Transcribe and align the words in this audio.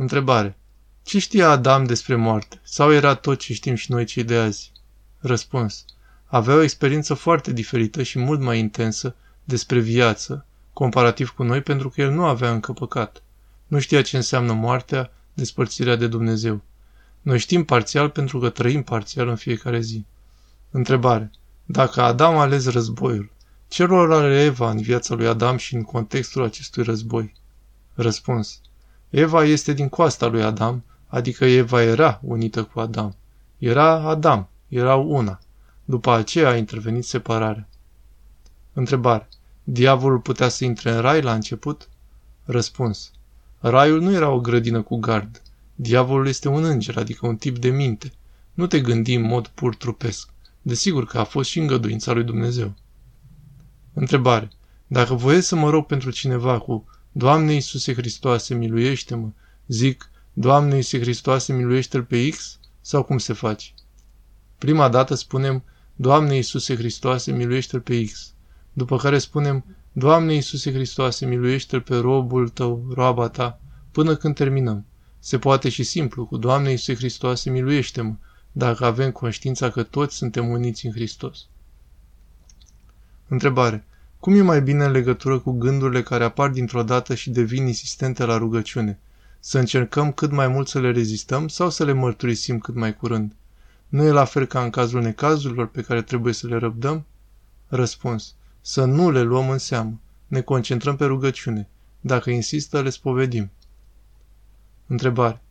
Întrebare. 0.00 0.56
Ce 1.02 1.18
știa 1.18 1.50
Adam 1.50 1.84
despre 1.84 2.14
moarte? 2.14 2.60
Sau 2.62 2.92
era 2.92 3.14
tot 3.14 3.38
ce 3.38 3.52
știm 3.52 3.74
și 3.74 3.90
noi 3.90 4.04
cei 4.04 4.24
de 4.24 4.36
azi? 4.36 4.72
Răspuns. 5.18 5.84
Avea 6.24 6.54
o 6.54 6.62
experiență 6.62 7.14
foarte 7.14 7.52
diferită 7.52 8.02
și 8.02 8.18
mult 8.18 8.40
mai 8.40 8.58
intensă 8.58 9.14
despre 9.44 9.78
viață, 9.78 10.46
comparativ 10.72 11.30
cu 11.30 11.42
noi, 11.42 11.60
pentru 11.60 11.88
că 11.88 12.00
el 12.00 12.10
nu 12.10 12.24
avea 12.24 12.52
încă 12.52 12.72
păcat. 12.72 13.22
Nu 13.66 13.78
știa 13.78 14.02
ce 14.02 14.16
înseamnă 14.16 14.52
moartea, 14.52 15.12
despărțirea 15.34 15.96
de 15.96 16.06
Dumnezeu. 16.06 16.60
Noi 17.22 17.38
știm 17.38 17.64
parțial 17.64 18.08
pentru 18.08 18.38
că 18.38 18.48
trăim 18.48 18.82
parțial 18.82 19.28
în 19.28 19.36
fiecare 19.36 19.80
zi. 19.80 20.04
Întrebare. 20.70 21.30
Dacă 21.64 22.02
Adam 22.02 22.36
a 22.36 22.40
ales 22.40 22.66
războiul, 22.66 23.30
ce 23.68 23.84
rol 23.84 24.12
are 24.12 24.42
Eva 24.42 24.70
în 24.70 24.80
viața 24.80 25.14
lui 25.14 25.26
Adam 25.26 25.56
și 25.56 25.74
în 25.74 25.82
contextul 25.82 26.44
acestui 26.44 26.82
război? 26.82 27.32
Răspuns. 27.94 28.60
Eva 29.10 29.44
este 29.44 29.72
din 29.72 29.88
coasta 29.88 30.26
lui 30.26 30.42
Adam, 30.42 30.84
adică 31.06 31.44
Eva 31.44 31.82
era 31.82 32.20
unită 32.22 32.64
cu 32.64 32.80
Adam. 32.80 33.14
Era 33.58 33.92
Adam, 33.92 34.48
erau 34.68 35.10
una. 35.10 35.38
După 35.84 36.10
aceea 36.10 36.48
a 36.48 36.56
intervenit 36.56 37.04
separarea. 37.04 37.68
Întrebare. 38.72 39.28
Diavolul 39.64 40.18
putea 40.18 40.48
să 40.48 40.64
intre 40.64 40.90
în 40.90 41.00
rai 41.00 41.22
la 41.22 41.34
început? 41.34 41.88
Răspuns. 42.44 43.10
Raiul 43.58 44.00
nu 44.00 44.12
era 44.12 44.28
o 44.28 44.40
grădină 44.40 44.82
cu 44.82 44.96
gard. 44.96 45.42
Diavolul 45.74 46.26
este 46.26 46.48
un 46.48 46.64
înger, 46.64 46.96
adică 46.96 47.26
un 47.26 47.36
tip 47.36 47.58
de 47.58 47.68
minte. 47.68 48.12
Nu 48.54 48.66
te 48.66 48.80
gândi 48.80 49.14
în 49.14 49.22
mod 49.22 49.46
pur 49.46 49.74
trupesc. 49.74 50.28
Desigur 50.62 51.06
că 51.06 51.18
a 51.18 51.24
fost 51.24 51.50
și 51.50 51.58
îngăduința 51.58 52.12
lui 52.12 52.24
Dumnezeu. 52.24 52.74
Întrebare. 53.94 54.50
Dacă 54.86 55.14
voiesc 55.14 55.46
să 55.46 55.56
mă 55.56 55.70
rog 55.70 55.86
pentru 55.86 56.10
cineva 56.10 56.58
cu 56.58 56.84
Doamne 57.12 57.52
Iisuse 57.52 57.94
Hristoase, 57.94 58.54
miluiește-mă, 58.54 59.30
zic, 59.66 60.10
Doamne 60.32 60.76
Iisuse 60.76 61.00
Hristoase, 61.00 61.52
miluiește-l 61.52 62.04
pe 62.04 62.28
X? 62.28 62.58
Sau 62.80 63.02
cum 63.02 63.18
se 63.18 63.32
face? 63.32 63.70
Prima 64.58 64.88
dată 64.88 65.14
spunem, 65.14 65.64
Doamne 65.96 66.34
Iisuse 66.34 66.76
Hristoase, 66.76 67.32
miluiește-l 67.32 67.80
pe 67.80 68.04
X. 68.04 68.32
După 68.72 68.96
care 68.96 69.18
spunem, 69.18 69.64
Doamne 69.92 70.34
Iisuse 70.34 70.72
Hristoase, 70.72 71.26
miluiește-l 71.26 71.80
pe 71.80 71.96
robul 71.96 72.48
tău, 72.48 72.86
roaba 72.94 73.28
ta, 73.28 73.60
până 73.92 74.16
când 74.16 74.34
terminăm. 74.34 74.86
Se 75.18 75.38
poate 75.38 75.68
și 75.68 75.82
simplu, 75.82 76.26
cu 76.26 76.36
Doamne 76.36 76.70
Iisuse 76.70 76.94
Hristoase, 76.94 77.50
miluiește-mă, 77.50 78.14
dacă 78.52 78.84
avem 78.84 79.10
conștiința 79.10 79.70
că 79.70 79.82
toți 79.82 80.16
suntem 80.16 80.48
uniți 80.48 80.86
în 80.86 80.92
Hristos. 80.92 81.46
Întrebare. 83.28 83.84
Cum 84.20 84.34
e 84.34 84.42
mai 84.42 84.62
bine 84.62 84.84
în 84.84 84.90
legătură 84.90 85.38
cu 85.38 85.52
gândurile 85.52 86.02
care 86.02 86.24
apar 86.24 86.48
dintr-o 86.48 86.82
dată 86.82 87.14
și 87.14 87.30
devin 87.30 87.66
insistente 87.66 88.24
la 88.24 88.36
rugăciune? 88.36 88.98
Să 89.38 89.58
încercăm 89.58 90.12
cât 90.12 90.30
mai 90.30 90.48
mult 90.48 90.68
să 90.68 90.80
le 90.80 90.90
rezistăm 90.90 91.48
sau 91.48 91.70
să 91.70 91.84
le 91.84 91.92
mărturisim 91.92 92.58
cât 92.58 92.74
mai 92.74 92.96
curând? 92.96 93.32
Nu 93.88 94.02
e 94.02 94.10
la 94.10 94.24
fel 94.24 94.46
ca 94.46 94.62
în 94.62 94.70
cazul 94.70 95.02
necazurilor 95.02 95.66
pe 95.68 95.82
care 95.82 96.02
trebuie 96.02 96.32
să 96.32 96.46
le 96.46 96.56
răbdăm? 96.56 97.04
Răspuns. 97.68 98.34
Să 98.60 98.84
nu 98.84 99.10
le 99.10 99.22
luăm 99.22 99.50
în 99.50 99.58
seamă. 99.58 100.00
Ne 100.26 100.40
concentrăm 100.40 100.96
pe 100.96 101.04
rugăciune. 101.04 101.68
Dacă 102.00 102.30
insistă, 102.30 102.82
le 102.82 102.90
spovedim. 102.90 103.50
Întrebare. 104.86 105.42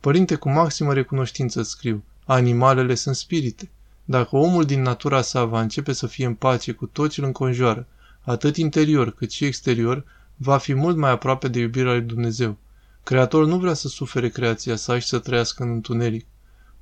Părinte, 0.00 0.34
cu 0.34 0.50
maximă 0.50 0.92
recunoștință 0.92 1.62
scriu. 1.62 2.04
Animalele 2.24 2.94
sunt 2.94 3.14
spirite. 3.14 3.70
Dacă 4.04 4.36
omul 4.36 4.64
din 4.64 4.82
natura 4.82 5.22
sa 5.22 5.44
va 5.44 5.60
începe 5.60 5.92
să 5.92 6.06
fie 6.06 6.26
în 6.26 6.34
pace 6.34 6.72
cu 6.72 6.86
tot 6.86 7.10
ce 7.10 7.20
îl 7.20 7.26
înconjoară, 7.26 7.86
atât 8.28 8.56
interior 8.56 9.10
cât 9.10 9.30
și 9.30 9.44
exterior, 9.44 10.04
va 10.36 10.58
fi 10.58 10.74
mult 10.74 10.96
mai 10.96 11.10
aproape 11.10 11.48
de 11.48 11.58
iubirea 11.58 11.92
lui 11.92 12.00
Dumnezeu. 12.00 12.58
Creatorul 13.02 13.46
nu 13.46 13.58
vrea 13.58 13.74
să 13.74 13.88
sufere 13.88 14.28
creația 14.28 14.76
sa 14.76 14.98
și 14.98 15.06
să 15.06 15.18
trăiască 15.18 15.62
în 15.62 15.70
întuneric. 15.70 16.26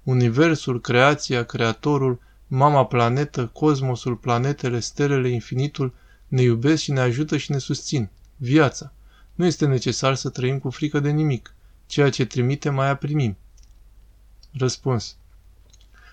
Universul, 0.02 0.80
creația, 0.80 1.44
creatorul, 1.44 2.20
mama 2.46 2.86
planetă, 2.86 3.46
cosmosul, 3.46 4.16
planetele, 4.16 4.80
stelele, 4.80 5.28
infinitul 5.28 5.94
ne 6.28 6.42
iubesc 6.42 6.82
și 6.82 6.92
ne 6.92 7.00
ajută 7.00 7.36
și 7.36 7.50
ne 7.50 7.58
susțin. 7.58 8.10
Viața. 8.36 8.92
Nu 9.34 9.44
este 9.44 9.66
necesar 9.66 10.14
să 10.14 10.28
trăim 10.28 10.58
cu 10.58 10.70
frică 10.70 11.00
de 11.00 11.10
nimic. 11.10 11.54
Ceea 11.86 12.10
ce 12.10 12.24
trimite 12.24 12.70
mai 12.70 12.98
primim. 12.98 13.36
Răspuns. 14.52 15.16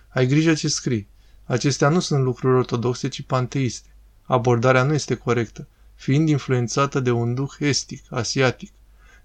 Ai 0.09 0.28
grijă 0.28 0.53
ce 0.53 0.68
scrii. 0.68 1.08
Acestea 1.44 1.90
nu 1.90 2.00
sunt 2.00 2.24
lucruri 2.24 2.58
ortodoxe, 2.58 3.08
ci 3.08 3.22
panteiste. 3.22 3.93
Abordarea 4.23 4.84
nu 4.84 4.94
este 4.94 5.16
corectă, 5.16 5.67
fiind 5.95 6.29
influențată 6.29 7.00
de 7.00 7.11
un 7.11 7.34
duh 7.34 7.51
estic, 7.59 8.03
asiatic. 8.09 8.72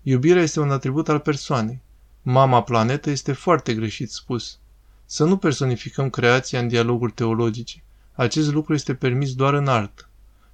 Iubirea 0.03 0.43
este 0.43 0.61
un 0.61 0.71
atribut 0.71 1.09
al 1.09 1.19
persoanei. 1.19 1.81
Mama 2.23 2.63
planetă 2.63 3.11
este 3.11 3.33
foarte 3.33 3.75
greșit 3.75 4.11
spus. 4.11 4.59
Să 5.05 5.25
nu 5.25 5.37
personificăm 5.37 6.11
creația 6.11 6.61
în 6.61 6.69
dialoguri 6.69 7.13
teologice. 7.13 7.83
Acest 8.15 8.53
lucru 8.53 8.75
este 8.75 8.95
permis 8.95 9.35
doar 9.35 9.55
în 9.55 9.69
artă. 9.69 10.09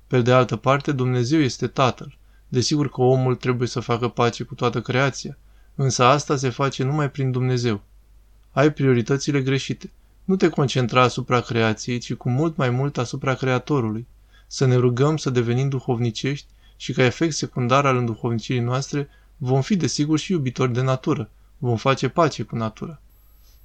Pe 0.07 0.21
de 0.21 0.33
altă 0.33 0.57
parte, 0.57 0.93
Dumnezeu 0.93 1.41
este 1.41 1.67
Tatăl. 1.67 2.17
Desigur 2.49 2.91
că 2.91 3.03
omul 3.03 3.35
trebuie 3.35 3.69
să 3.69 3.81
facă 3.81 4.09
pace 4.09 4.43
cu 4.43 4.55
toată 4.55 4.81
creația, 4.81 5.39
însă 5.75 6.05
asta 6.05 6.37
se 6.37 6.49
face 6.49 6.83
numai 6.85 7.11
prin 7.11 7.31
Dumnezeu. 7.31 7.83
Ai 8.53 8.73
prioritățile 8.73 9.43
greșite. 9.43 9.91
Nu 10.25 10.37
te 10.37 10.49
concentra 10.49 11.03
asupra 11.03 11.41
creației, 11.41 11.99
ci 11.99 12.15
cu 12.15 12.31
mult 12.31 12.57
mai 12.57 12.71
mult 12.71 12.99
asupra 12.99 13.35
Creatorului. 13.35 14.07
Să 14.55 14.65
ne 14.65 14.77
rugăm 14.77 15.17
să 15.17 15.31
devenim 15.31 15.69
duhovnicești 15.69 16.47
și 16.77 16.93
ca 16.93 17.05
efect 17.05 17.35
secundar 17.35 17.87
al 17.87 17.97
înduhovnicirii 17.97 18.61
noastre 18.61 19.09
vom 19.37 19.63
fi 19.63 19.77
desigur 19.77 20.19
și 20.19 20.33
iubitori 20.33 20.73
de 20.73 20.81
natură. 20.81 21.31
Vom 21.59 21.77
face 21.77 22.09
pace 22.09 22.43
cu 22.43 22.57
natura. 22.57 23.01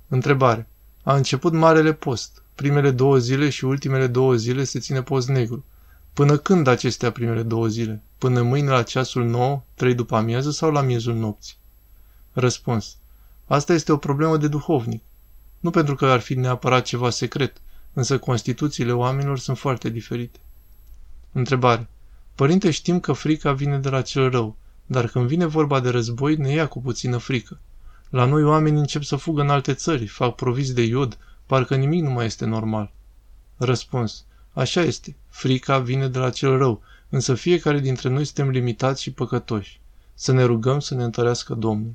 Întrebare. 0.08 0.68
A 1.04 1.16
început 1.16 1.54
Marele 1.54 1.94
Post. 1.94 2.44
Primele 2.56 2.92
două 2.92 3.18
zile 3.18 3.50
și 3.50 3.66
ultimele 3.66 4.08
două 4.08 4.36
zile 4.36 4.64
se 4.64 4.80
ține 4.80 5.02
post 5.02 5.28
negru. 5.28 5.66
Până 6.14 6.38
când 6.38 6.68
acestea 6.68 7.12
primele 7.12 7.44
două 7.44 7.68
zile? 7.68 8.04
Până 8.18 8.42
mâine 8.42 8.70
la 8.70 8.84
ceasul 8.84 9.26
9, 9.26 9.64
3 9.74 9.94
după 9.94 10.16
amiază 10.16 10.52
sau 10.52 10.72
la 10.72 10.82
miezul 10.82 11.16
nopții? 11.16 11.56
Răspuns. 12.32 12.98
Asta 13.46 13.74
este 13.74 13.92
o 13.92 13.98
problemă 13.98 14.38
de 14.38 14.48
duhovnic. 14.48 15.04
Nu 15.60 15.70
pentru 15.70 15.96
că 15.96 16.06
ar 16.06 16.20
fi 16.20 16.34
neapărat 16.34 16.84
ceva 16.86 17.10
secret, 17.10 17.62
însă 17.94 18.18
constituțiile 18.18 18.92
oamenilor 18.92 19.40
sunt 19.40 19.58
foarte 19.58 19.90
diferite. 19.90 20.40
Întrebare. 21.32 21.88
Părinte, 22.36 22.72
știm 22.72 23.00
că 23.00 23.14
frica 23.14 23.54
vine 23.54 23.78
de 23.78 23.90
la 23.90 24.02
cel 24.02 24.30
rău, 24.30 24.56
dar 24.86 25.08
când 25.08 25.28
vine 25.28 25.46
vorba 25.46 25.80
de 25.80 25.90
război, 25.90 26.36
ne 26.36 26.52
ia 26.52 26.68
cu 26.68 26.82
puțină 26.82 27.18
frică. 27.18 27.60
La 28.10 28.26
noi 28.26 28.44
oamenii 28.44 28.80
încep 28.80 29.04
să 29.04 29.16
fugă 29.16 29.42
în 29.42 29.50
alte 29.50 29.74
țări, 29.74 30.06
fac 30.08 30.36
provizi 30.36 30.74
de 30.74 30.82
iod, 30.82 31.18
parcă 31.46 31.76
nimic 31.76 32.04
nu 32.04 32.10
mai 32.10 32.26
este 32.26 32.46
normal. 32.46 32.92
Răspuns. 33.58 34.26
Așa 34.54 34.82
este. 34.82 35.16
Frica 35.30 35.80
vine 35.80 36.08
de 36.08 36.18
la 36.18 36.30
cel 36.30 36.58
rău, 36.58 36.82
însă 37.10 37.34
fiecare 37.34 37.80
dintre 37.80 38.10
noi 38.10 38.26
suntem 38.26 38.50
limitați 38.50 39.02
și 39.02 39.12
păcătoși. 39.12 39.80
Să 40.14 40.32
ne 40.32 40.44
rugăm 40.44 40.80
să 40.80 40.96
ne 40.96 41.04
întărească 41.04 41.54
Domnul. 41.54 41.94